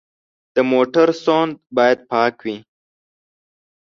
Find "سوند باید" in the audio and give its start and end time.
1.23-1.99